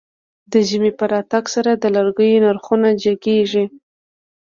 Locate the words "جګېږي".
3.03-3.65